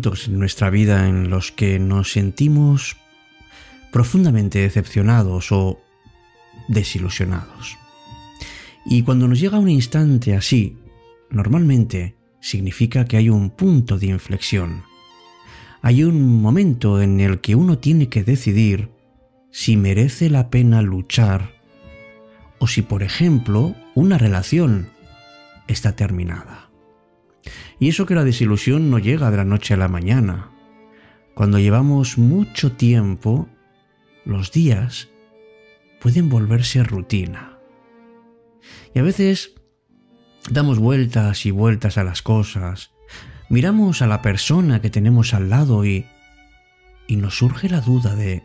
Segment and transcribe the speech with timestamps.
[0.00, 2.96] En nuestra vida en los que nos sentimos
[3.90, 5.80] profundamente decepcionados o
[6.68, 7.76] desilusionados.
[8.86, 10.76] Y cuando nos llega un instante así,
[11.30, 14.84] normalmente significa que hay un punto de inflexión.
[15.82, 18.90] Hay un momento en el que uno tiene que decidir
[19.50, 21.54] si merece la pena luchar
[22.60, 24.90] o si, por ejemplo, una relación
[25.66, 26.67] está terminada.
[27.78, 30.50] Y eso que la desilusión no llega de la noche a la mañana.
[31.34, 33.48] Cuando llevamos mucho tiempo,
[34.24, 35.08] los días
[36.00, 37.58] pueden volverse rutina.
[38.94, 39.54] Y a veces
[40.50, 42.90] damos vueltas y vueltas a las cosas,
[43.48, 46.06] miramos a la persona que tenemos al lado y,
[47.06, 48.42] y nos surge la duda de,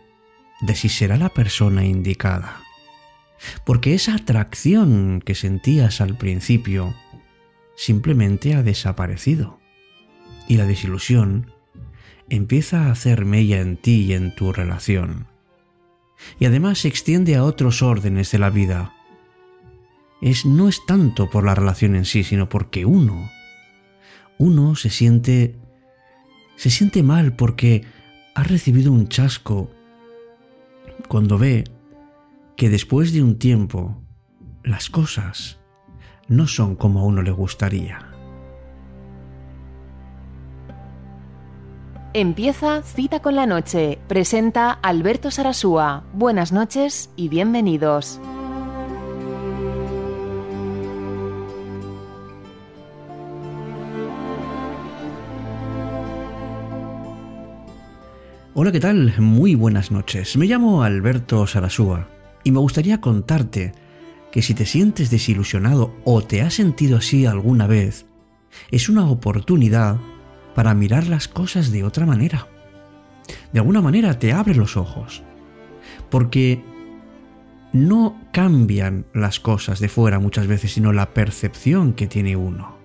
[0.62, 2.62] de si será la persona indicada.
[3.66, 6.96] Porque esa atracción que sentías al principio
[7.76, 9.60] simplemente ha desaparecido.
[10.48, 11.52] Y la desilusión
[12.30, 15.28] empieza a hacer mella en ti y en tu relación.
[16.40, 18.94] Y además se extiende a otros órdenes de la vida.
[20.22, 23.30] Es, no es tanto por la relación en sí, sino porque uno,
[24.38, 25.58] uno se siente,
[26.56, 27.86] se siente mal porque
[28.36, 29.70] ha recibido un chasco
[31.08, 31.66] cuando ve
[32.56, 34.02] que después de un tiempo
[34.64, 35.60] las cosas
[36.28, 38.00] no son como a uno le gustaría.
[42.16, 43.98] Empieza Cita con la Noche.
[44.08, 46.04] Presenta Alberto Sarasúa.
[46.14, 48.22] Buenas noches y bienvenidos.
[58.56, 59.16] Hola, ¿qué tal?
[59.18, 60.38] Muy buenas noches.
[60.38, 62.08] Me llamo Alberto Sarasúa
[62.44, 63.74] y me gustaría contarte
[64.34, 68.08] que si te sientes desilusionado o te has sentido así alguna vez,
[68.72, 69.98] es una oportunidad
[70.56, 72.48] para mirar las cosas de otra manera.
[73.52, 75.22] De alguna manera te abre los ojos,
[76.10, 76.64] porque
[77.74, 82.76] no cambian las cosas de fuera muchas veces, sino la percepción que tiene uno.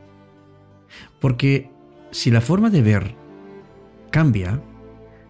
[1.19, 1.71] Porque
[2.11, 3.15] si la forma de ver
[4.11, 4.61] cambia,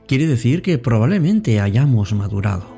[0.09, 2.78] quiere decir que probablemente hayamos madurado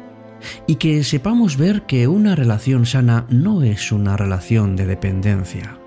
[0.66, 5.78] y que sepamos ver que una relación sana no es una relación de dependencia,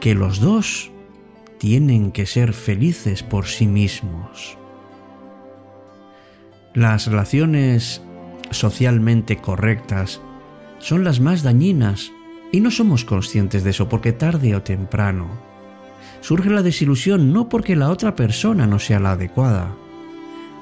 [0.00, 0.90] que los dos
[1.58, 4.58] tienen que ser felices por sí mismos.
[6.74, 8.02] Las relaciones
[8.50, 10.20] socialmente correctas
[10.78, 12.12] son las más dañinas
[12.52, 15.28] y no somos conscientes de eso porque tarde o temprano
[16.20, 19.76] surge la desilusión no porque la otra persona no sea la adecuada,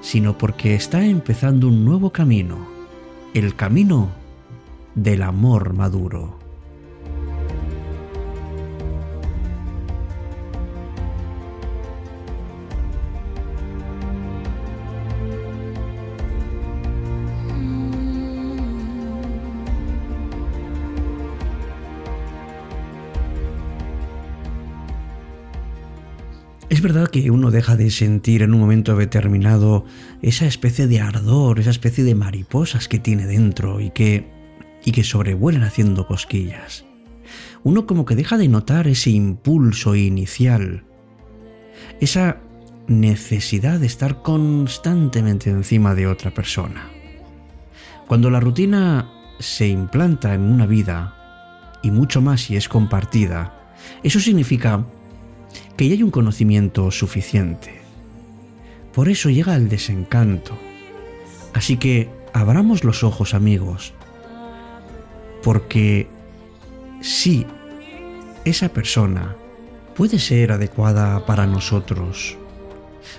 [0.02, 2.58] sino porque está empezando un nuevo camino,
[3.32, 4.10] el camino
[4.94, 6.41] del amor maduro.
[26.82, 29.84] Verdad que uno deja de sentir en un momento determinado
[30.20, 34.28] esa especie de ardor, esa especie de mariposas que tiene dentro y que,
[34.84, 36.84] y que sobrevuelan haciendo cosquillas.
[37.62, 40.82] Uno como que deja de notar ese impulso inicial,
[42.00, 42.38] esa
[42.88, 46.91] necesidad de estar constantemente encima de otra persona.
[48.09, 53.72] Cuando la rutina se implanta en una vida, y mucho más si es compartida,
[54.03, 54.84] eso significa
[55.88, 57.81] que hay un conocimiento suficiente.
[58.94, 60.56] Por eso llega el desencanto.
[61.54, 63.93] Así que abramos los ojos amigos,
[65.43, 66.06] porque
[67.00, 67.46] sí,
[68.44, 69.34] esa persona
[69.96, 72.37] puede ser adecuada para nosotros,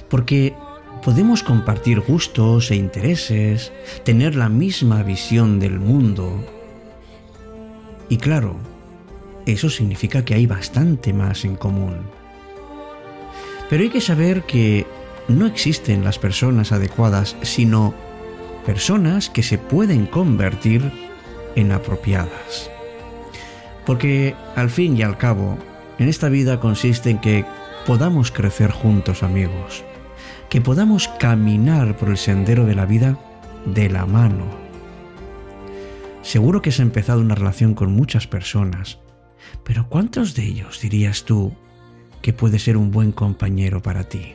[0.10, 0.56] porque
[1.04, 3.74] podemos compartir gustos e intereses,
[4.06, 6.42] tener la misma visión del mundo.
[8.07, 8.56] Y claro,
[9.45, 12.23] eso significa que hay bastante más en común.
[13.74, 14.86] Pero hay que saber que
[15.28, 17.96] no existen las personas adecuadas, sino
[18.68, 20.92] personas que se pueden convertir
[21.56, 22.70] en apropiadas.
[23.84, 25.58] Porque al fin y al cabo,
[25.98, 27.46] en esta vida consiste en que
[27.88, 29.84] podamos crecer juntos amigos,
[30.52, 33.18] que podamos caminar por el sendero de la vida
[33.66, 34.46] de la mano.
[36.22, 39.00] Seguro que has empezado una relación con muchas personas,
[39.64, 41.56] pero ¿cuántos de ellos dirías tú
[42.24, 44.34] que puede ser un buen compañero para ti.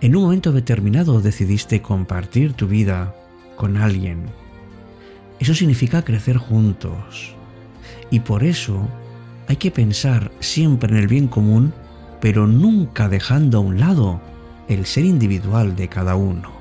[0.00, 3.14] En un momento determinado decidiste compartir tu vida
[3.54, 4.26] con alguien.
[5.38, 7.36] Eso significa crecer juntos.
[8.10, 8.88] Y por eso
[9.46, 11.72] hay que pensar siempre en el bien común
[12.20, 14.20] pero nunca dejando a un lado
[14.68, 16.52] el ser individual de cada uno.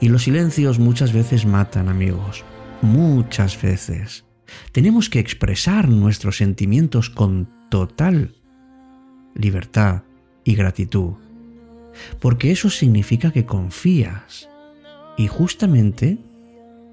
[0.00, 2.44] Y los silencios muchas veces matan, amigos,
[2.82, 4.24] muchas veces.
[4.72, 8.34] Tenemos que expresar nuestros sentimientos con total
[9.34, 10.02] libertad
[10.44, 11.14] y gratitud,
[12.20, 14.48] porque eso significa que confías.
[15.18, 16.18] Y justamente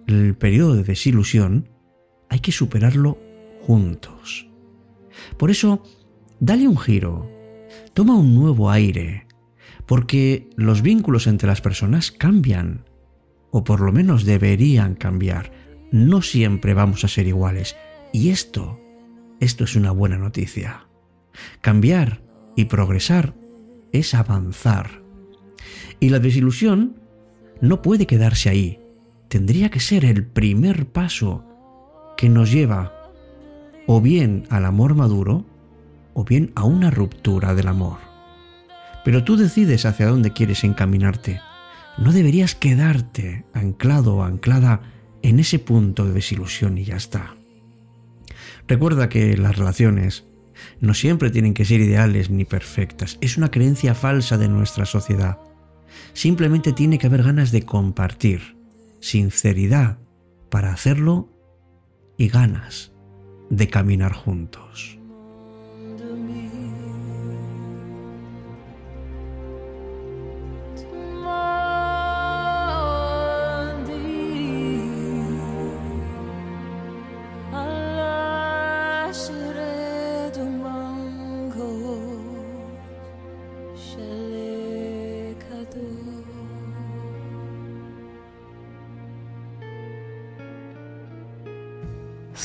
[0.07, 1.69] el periodo de desilusión
[2.29, 3.17] hay que superarlo
[3.61, 4.47] juntos.
[5.37, 5.83] Por eso,
[6.39, 7.29] dale un giro,
[7.93, 9.27] toma un nuevo aire,
[9.85, 12.85] porque los vínculos entre las personas cambian,
[13.51, 15.51] o por lo menos deberían cambiar.
[15.91, 17.75] No siempre vamos a ser iguales,
[18.11, 18.79] y esto,
[19.43, 20.87] esto es una buena noticia.
[21.61, 22.21] Cambiar
[22.55, 23.35] y progresar
[23.91, 25.03] es avanzar.
[25.99, 26.99] Y la desilusión
[27.61, 28.79] no puede quedarse ahí.
[29.27, 31.45] Tendría que ser el primer paso
[32.17, 33.11] que nos lleva
[33.87, 35.45] o bien al amor maduro
[36.13, 37.97] o bien a una ruptura del amor.
[39.03, 41.41] Pero tú decides hacia dónde quieres encaminarte.
[41.97, 44.81] No deberías quedarte anclado o anclada
[45.21, 47.35] en ese punto de desilusión y ya está.
[48.67, 50.25] Recuerda que las relaciones
[50.79, 53.17] no siempre tienen que ser ideales ni perfectas.
[53.21, 55.37] Es una creencia falsa de nuestra sociedad.
[56.13, 58.57] Simplemente tiene que haber ganas de compartir,
[58.99, 59.97] sinceridad
[60.49, 61.29] para hacerlo
[62.17, 62.93] y ganas
[63.49, 64.97] de caminar juntos.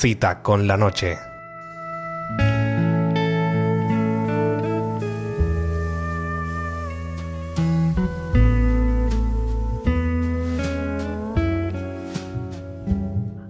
[0.00, 1.18] Cita con la noche.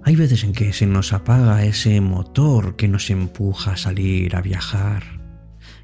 [0.03, 4.41] Hay veces en que se nos apaga ese motor que nos empuja a salir, a
[4.41, 5.03] viajar,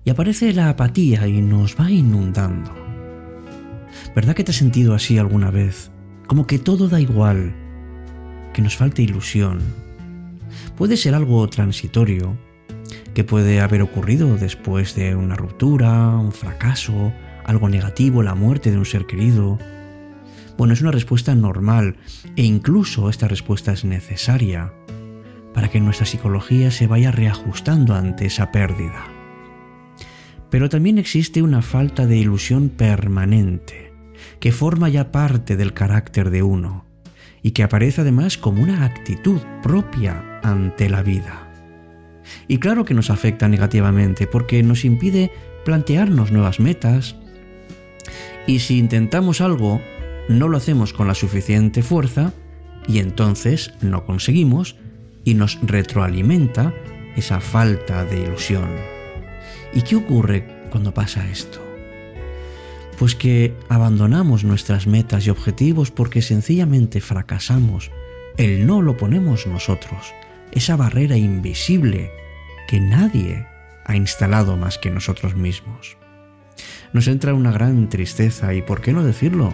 [0.02, 2.72] y aparece la apatía y nos va inundando.
[4.16, 5.90] ¿Verdad que te has sentido así alguna vez?
[6.26, 7.54] Como que todo da igual,
[8.54, 9.83] que nos falta ilusión,
[10.76, 12.36] puede ser algo transitorio,
[13.14, 17.12] que puede haber ocurrido después de una ruptura, un fracaso,
[17.44, 19.58] algo negativo, la muerte de un ser querido.
[20.56, 21.96] Bueno, es una respuesta normal
[22.36, 24.72] e incluso esta respuesta es necesaria
[25.52, 29.04] para que nuestra psicología se vaya reajustando ante esa pérdida.
[30.50, 33.92] Pero también existe una falta de ilusión permanente,
[34.40, 36.84] que forma ya parte del carácter de uno
[37.42, 41.48] y que aparece además como una actitud propia ante la vida.
[42.46, 45.32] Y claro que nos afecta negativamente porque nos impide
[45.64, 47.16] plantearnos nuevas metas
[48.46, 49.80] y si intentamos algo
[50.28, 52.32] no lo hacemos con la suficiente fuerza
[52.86, 54.76] y entonces no conseguimos
[55.24, 56.74] y nos retroalimenta
[57.16, 58.68] esa falta de ilusión.
[59.72, 61.60] ¿Y qué ocurre cuando pasa esto?
[62.98, 67.90] Pues que abandonamos nuestras metas y objetivos porque sencillamente fracasamos.
[68.36, 70.12] El no lo ponemos nosotros,
[70.54, 72.10] esa barrera invisible
[72.68, 73.46] que nadie
[73.84, 75.96] ha instalado más que nosotros mismos.
[76.92, 79.52] Nos entra una gran tristeza y, ¿por qué no decirlo?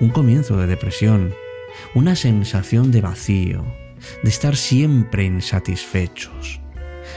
[0.00, 1.34] Un comienzo de depresión,
[1.94, 3.64] una sensación de vacío,
[4.22, 6.60] de estar siempre insatisfechos.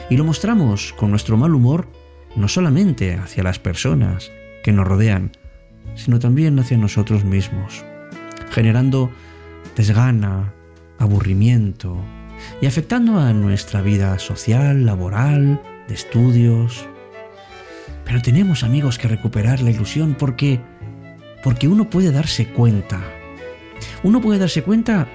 [0.10, 1.88] Y lo mostramos con nuestro mal humor
[2.36, 4.32] no solamente hacia las personas
[4.64, 5.32] que nos rodean,
[5.96, 7.84] sino también hacia nosotros mismos,
[8.52, 9.12] generando
[9.76, 10.54] desgana,
[11.00, 12.04] aburrimiento
[12.62, 16.86] y afectando a nuestra vida social, laboral, de estudios.
[18.06, 20.60] Pero tenemos amigos que recuperar la ilusión porque
[21.44, 23.02] porque uno puede darse cuenta.
[24.04, 25.08] Uno puede darse cuenta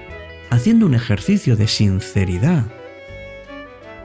[0.49, 2.65] haciendo un ejercicio de sinceridad,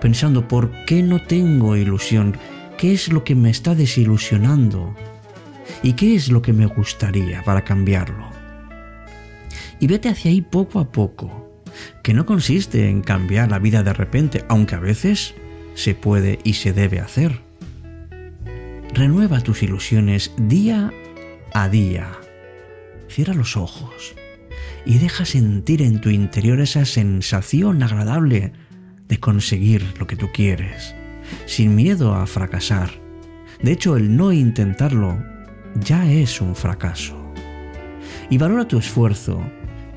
[0.01, 2.37] pensando por qué no tengo ilusión,
[2.77, 4.95] qué es lo que me está desilusionando,
[5.83, 8.29] ¿Y qué es lo que me gustaría para cambiarlo?
[9.81, 11.48] Y vete hacia ahí poco a poco,
[12.03, 15.35] que no consiste en cambiar la vida de repente, aunque a veces
[15.75, 17.41] se puede y se debe hacer.
[18.95, 20.93] Renueva tus ilusiones día
[21.55, 22.11] a día.
[23.09, 24.15] Cierra los ojos
[24.85, 28.53] y deja sentir en tu interior esa sensación agradable
[29.07, 30.95] de conseguir lo que tú quieres,
[31.47, 32.91] sin miedo a fracasar.
[33.63, 35.23] De hecho, el no intentarlo
[35.81, 37.17] ya es un fracaso.
[38.31, 39.43] Y valora tu esfuerzo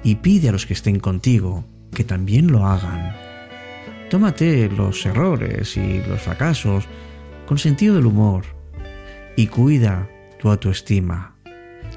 [0.03, 3.15] y pide a los que estén contigo que también lo hagan.
[4.09, 6.85] Tómate los errores y los fracasos
[7.45, 8.43] con sentido del humor
[9.35, 11.35] y cuida tu autoestima.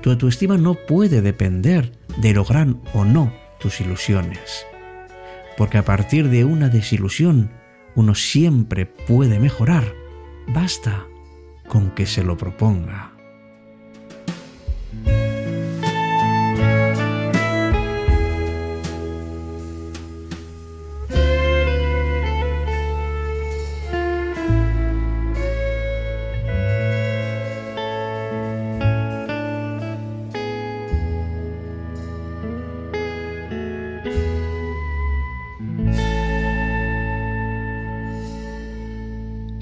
[0.00, 4.66] Tu autoestima no puede depender de lograr o no tus ilusiones.
[5.56, 7.50] Porque a partir de una desilusión
[7.94, 9.84] uno siempre puede mejorar.
[10.48, 11.06] Basta
[11.68, 13.12] con que se lo proponga.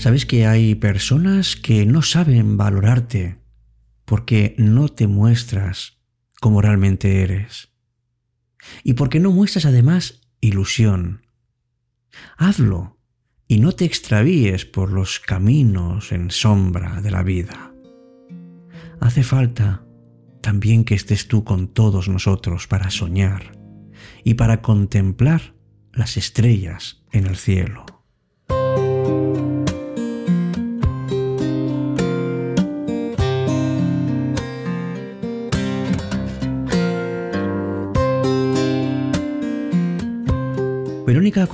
[0.03, 3.39] ¿Sabes que hay personas que no saben valorarte
[4.05, 6.01] porque no te muestras
[6.41, 7.71] como realmente eres?
[8.83, 11.25] Y porque no muestras además ilusión.
[12.37, 12.99] Hazlo
[13.47, 17.73] y no te extravíes por los caminos en sombra de la vida.
[18.99, 19.87] Hace falta
[20.41, 23.57] también que estés tú con todos nosotros para soñar
[24.25, 25.55] y para contemplar
[25.93, 27.92] las estrellas en el cielo.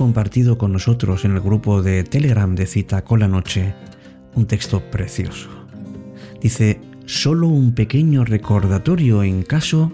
[0.09, 3.75] Compartido con nosotros en el grupo de Telegram de Cita con la Noche
[4.33, 5.49] un texto precioso.
[6.41, 9.93] Dice, solo un pequeño recordatorio en caso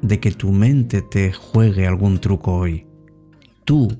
[0.00, 2.88] de que tu mente te juegue algún truco hoy.
[3.64, 3.96] Tú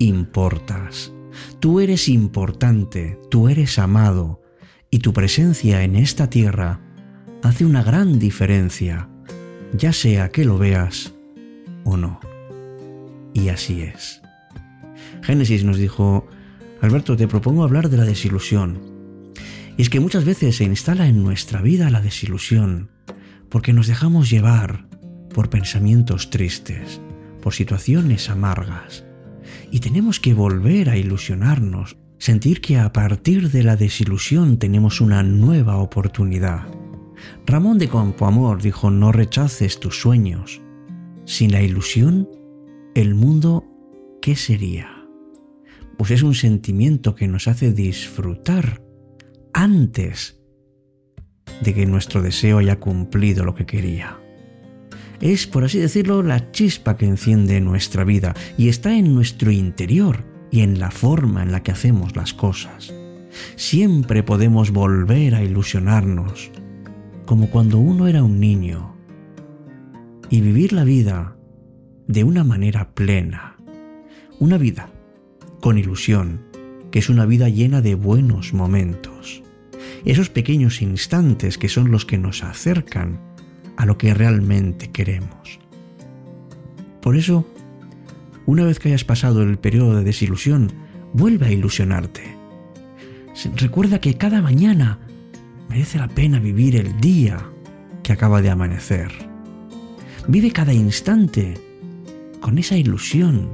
[0.00, 1.12] importas.
[1.60, 4.40] Tú eres importante, tú eres amado,
[4.90, 6.80] y tu presencia en esta tierra
[7.44, 9.08] hace una gran diferencia,
[9.72, 11.14] ya sea que lo veas
[11.84, 12.18] o no.
[13.32, 14.19] Y así es.
[15.22, 16.26] Génesis nos dijo,
[16.80, 18.78] Alberto, te propongo hablar de la desilusión.
[19.76, 22.90] Y es que muchas veces se instala en nuestra vida la desilusión,
[23.48, 24.86] porque nos dejamos llevar
[25.34, 27.00] por pensamientos tristes,
[27.42, 29.04] por situaciones amargas.
[29.70, 35.22] Y tenemos que volver a ilusionarnos, sentir que a partir de la desilusión tenemos una
[35.22, 36.66] nueva oportunidad.
[37.46, 40.60] Ramón de Campoamor dijo, no rechaces tus sueños.
[41.24, 42.28] Sin la ilusión,
[42.94, 43.64] el mundo,
[44.20, 44.99] ¿qué sería?
[46.00, 48.80] Pues es un sentimiento que nos hace disfrutar
[49.52, 50.40] antes
[51.62, 54.18] de que nuestro deseo haya cumplido lo que quería.
[55.20, 60.24] Es, por así decirlo, la chispa que enciende nuestra vida y está en nuestro interior
[60.50, 62.94] y en la forma en la que hacemos las cosas.
[63.56, 66.50] Siempre podemos volver a ilusionarnos,
[67.26, 68.96] como cuando uno era un niño,
[70.30, 71.36] y vivir la vida
[72.06, 73.58] de una manera plena.
[74.38, 74.88] Una vida
[75.60, 76.40] con ilusión,
[76.90, 79.42] que es una vida llena de buenos momentos.
[80.04, 83.20] Esos pequeños instantes que son los que nos acercan
[83.76, 85.60] a lo que realmente queremos.
[87.00, 87.46] Por eso,
[88.46, 90.72] una vez que hayas pasado el periodo de desilusión,
[91.12, 92.22] vuelve a ilusionarte.
[93.56, 94.98] Recuerda que cada mañana
[95.68, 97.38] merece la pena vivir el día
[98.02, 99.10] que acaba de amanecer.
[100.28, 101.54] Vive cada instante
[102.40, 103.48] con esa ilusión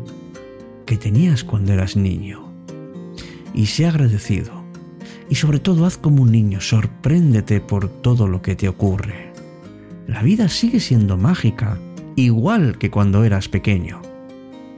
[0.87, 2.53] que tenías cuando eras niño.
[3.53, 4.65] Y sé agradecido.
[5.29, 9.33] Y sobre todo haz como un niño, sorpréndete por todo lo que te ocurre.
[10.07, 11.79] La vida sigue siendo mágica,
[12.15, 14.01] igual que cuando eras pequeño.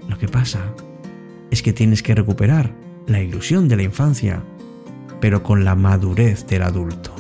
[0.09, 0.73] Lo que pasa
[1.51, 2.73] es que tienes que recuperar
[3.07, 4.43] la ilusión de la infancia,
[5.21, 7.15] pero con la madurez del adulto.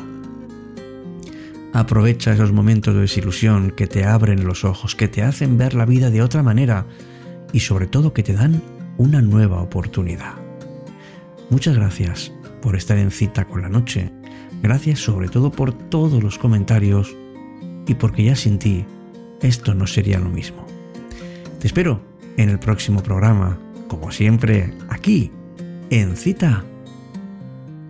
[1.75, 5.85] Aprovecha esos momentos de desilusión que te abren los ojos, que te hacen ver la
[5.85, 6.87] vida de otra manera
[7.53, 8.63] y sobre todo que te dan
[8.99, 10.35] una nueva oportunidad.
[11.49, 14.13] Muchas gracias por estar en cita con la noche.
[14.63, 17.17] Gracias sobre todo por todos los comentarios
[17.87, 18.85] y porque ya sin ti
[19.41, 20.67] esto no sería lo mismo.
[21.61, 22.03] Te espero
[22.37, 25.33] en el próximo programa, como siempre, aquí,
[25.91, 26.65] en cita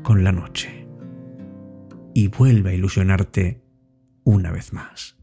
[0.02, 0.86] con la noche.
[2.14, 3.62] Y vuelve a ilusionarte
[4.24, 5.16] una vez más.